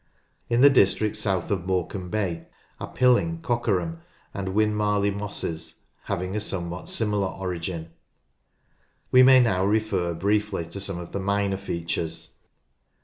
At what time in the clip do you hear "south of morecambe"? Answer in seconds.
1.15-2.09